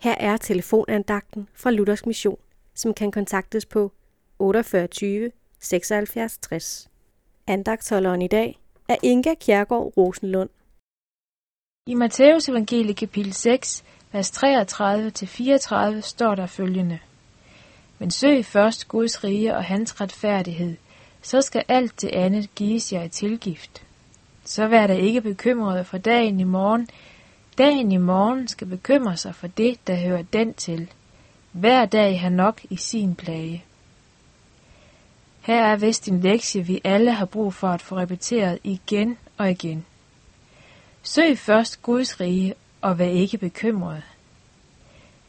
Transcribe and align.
Her 0.00 0.14
er 0.14 0.36
telefonandagten 0.36 1.48
fra 1.54 1.70
Luthers 1.70 2.06
Mission, 2.06 2.38
som 2.74 2.94
kan 2.94 3.10
kontaktes 3.10 3.66
på 3.66 3.92
48 4.38 5.30
76 5.60 6.38
60. 6.38 6.88
Andagtholderen 7.46 8.22
i 8.22 8.28
dag 8.28 8.58
er 8.88 8.96
Inga 9.02 9.34
Kjærgaard 9.34 9.92
Rosenlund. 9.96 10.50
I 11.86 11.94
Matteus 11.94 12.48
evangelie 12.48 12.94
kapitel 12.94 13.32
6, 13.32 13.84
vers 14.12 14.30
33-34 14.30 16.00
står 16.00 16.34
der 16.34 16.46
følgende. 16.46 16.98
Men 17.98 18.10
søg 18.10 18.44
først 18.44 18.88
Guds 18.88 19.24
rige 19.24 19.56
og 19.56 19.64
hans 19.64 20.00
retfærdighed, 20.00 20.76
så 21.22 21.40
skal 21.40 21.64
alt 21.68 22.00
det 22.00 22.10
andet 22.10 22.54
gives 22.54 22.92
jer 22.92 23.02
i 23.02 23.08
tilgift. 23.08 23.82
Så 24.44 24.66
vær 24.66 24.86
der 24.86 24.94
ikke 24.94 25.20
bekymret 25.20 25.86
for 25.86 25.98
dagen 25.98 26.40
i 26.40 26.44
morgen. 26.44 26.88
Dagen 27.58 27.92
i 27.92 27.96
morgen 27.96 28.48
skal 28.48 28.66
bekymre 28.66 29.16
sig 29.16 29.34
for 29.34 29.46
det, 29.46 29.86
der 29.86 29.94
hører 29.94 30.22
den 30.22 30.54
til. 30.54 30.90
Hver 31.52 31.84
dag 31.84 32.20
har 32.20 32.28
nok 32.28 32.60
i 32.70 32.76
sin 32.76 33.14
plage. 33.14 33.64
Her 35.40 35.64
er 35.64 35.76
vist 35.76 36.08
en 36.08 36.20
lektie, 36.20 36.66
vi 36.66 36.80
alle 36.84 37.12
har 37.12 37.24
brug 37.26 37.54
for 37.54 37.68
at 37.68 37.82
få 37.82 37.96
repeteret 37.96 38.58
igen 38.64 39.18
og 39.36 39.50
igen. 39.50 39.86
Søg 41.02 41.38
først 41.38 41.82
Guds 41.82 42.20
rige 42.20 42.54
og 42.80 42.98
vær 42.98 43.08
ikke 43.08 43.38
bekymret. 43.38 44.02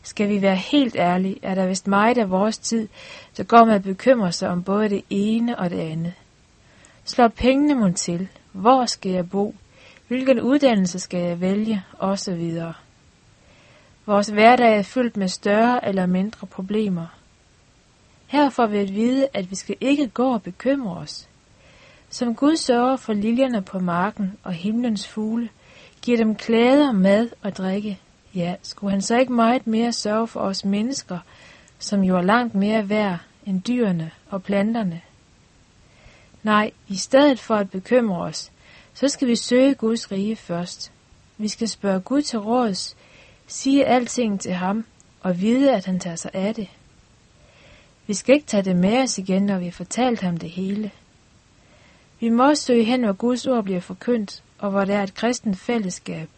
Skal 0.03 0.29
vi 0.29 0.41
være 0.41 0.55
helt 0.55 0.95
ærlige, 0.95 1.39
er 1.41 1.55
der 1.55 1.67
vist 1.67 1.87
meget 1.87 2.17
af 2.17 2.29
vores 2.29 2.57
tid, 2.57 2.87
der 3.37 3.43
går 3.43 3.65
med 3.65 3.73
at 3.73 3.83
bekymre 3.83 4.31
sig 4.31 4.49
om 4.49 4.63
både 4.63 4.89
det 4.89 5.03
ene 5.09 5.59
og 5.59 5.69
det 5.69 5.79
andet. 5.79 6.13
Slår 7.03 7.27
pengene 7.27 7.75
mon 7.75 7.93
til? 7.93 8.27
Hvor 8.51 8.85
skal 8.85 9.11
jeg 9.11 9.29
bo? 9.29 9.55
Hvilken 10.09 10.41
uddannelse 10.41 10.99
skal 10.99 11.19
jeg 11.19 11.41
vælge? 11.41 11.83
osv. 11.99 12.37
videre. 12.37 12.73
Vores 14.05 14.27
hverdag 14.27 14.77
er 14.77 14.83
fyldt 14.83 15.17
med 15.17 15.27
større 15.27 15.87
eller 15.87 16.05
mindre 16.05 16.47
problemer. 16.47 17.05
Her 18.27 18.49
får 18.49 18.67
vi 18.67 18.77
at 18.77 18.93
vide, 18.93 19.27
at 19.33 19.49
vi 19.49 19.55
skal 19.55 19.75
ikke 19.81 20.07
gå 20.07 20.33
og 20.33 20.43
bekymre 20.43 20.97
os. 20.97 21.29
Som 22.09 22.35
Gud 22.35 22.55
sørger 22.55 22.95
for 22.95 23.13
liljerne 23.13 23.61
på 23.61 23.79
marken 23.79 24.37
og 24.43 24.53
himlens 24.53 25.07
fugle, 25.07 25.49
giver 26.01 26.17
dem 26.17 26.35
klæder, 26.35 26.91
mad 26.91 27.29
og 27.41 27.57
drikke, 27.57 27.99
ja, 28.35 28.55
skulle 28.61 28.91
han 28.91 29.01
så 29.01 29.17
ikke 29.17 29.33
meget 29.33 29.67
mere 29.67 29.93
sørge 29.93 30.27
for 30.27 30.39
os 30.39 30.65
mennesker, 30.65 31.19
som 31.79 32.03
jo 32.03 32.17
er 32.17 32.21
langt 32.21 32.55
mere 32.55 32.89
værd 32.89 33.19
end 33.45 33.61
dyrene 33.61 34.11
og 34.29 34.43
planterne? 34.43 35.01
Nej, 36.43 36.71
i 36.87 36.95
stedet 36.95 37.39
for 37.39 37.55
at 37.55 37.69
bekymre 37.69 38.21
os, 38.21 38.51
så 38.99 39.07
skal 39.07 39.27
vi 39.27 39.35
søge 39.35 39.75
Guds 39.75 40.11
rige 40.11 40.35
først. 40.35 40.91
Vi 41.37 41.47
skal 41.47 41.69
spørge 41.69 41.99
Gud 41.99 42.21
til 42.21 42.39
råds, 42.39 42.97
sige 43.47 43.85
alting 43.85 44.41
til 44.41 44.53
ham 44.53 44.85
og 45.21 45.41
vide, 45.41 45.75
at 45.75 45.85
han 45.85 45.99
tager 45.99 46.15
sig 46.15 46.31
af 46.33 46.55
det. 46.55 46.69
Vi 48.07 48.13
skal 48.13 48.35
ikke 48.35 48.47
tage 48.47 48.63
det 48.63 48.75
med 48.75 48.97
os 48.97 49.17
igen, 49.17 49.45
når 49.45 49.59
vi 49.59 49.65
har 49.65 49.71
fortalt 49.71 50.21
ham 50.21 50.37
det 50.37 50.49
hele. 50.49 50.91
Vi 52.19 52.29
må 52.29 52.49
også 52.49 52.63
søge 52.63 52.83
hen, 52.83 53.03
hvor 53.03 53.13
Guds 53.13 53.47
ord 53.47 53.63
bliver 53.63 53.79
forkyndt, 53.79 54.43
og 54.57 54.71
hvor 54.71 54.85
der 54.85 54.97
er 54.97 55.03
et 55.03 55.13
kristent 55.13 55.57
fællesskab. 55.57 56.29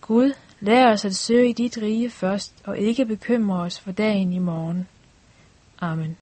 Gud, 0.00 0.32
lær 0.60 0.92
os 0.92 1.04
at 1.04 1.16
søge 1.16 1.48
i 1.48 1.52
dit 1.52 1.78
rige 1.82 2.10
først, 2.10 2.54
og 2.64 2.78
ikke 2.78 3.06
bekymre 3.06 3.60
os 3.60 3.80
for 3.80 3.92
dagen 3.92 4.32
i 4.32 4.38
morgen. 4.38 4.88
Amen. 5.80 6.16